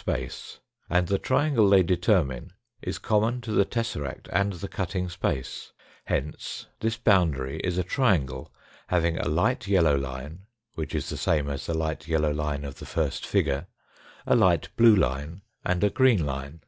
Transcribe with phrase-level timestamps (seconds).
[0.00, 2.50] space, and the triangle they determine
[2.80, 5.74] is common to the tesseract and the cut ting space.
[6.06, 8.50] Hence this boundary is a triangle
[8.86, 12.64] hav ing a light yellow line, which is the same as the light yellow line
[12.64, 13.66] of the first figure,
[14.24, 16.62] a light blue line and a green line.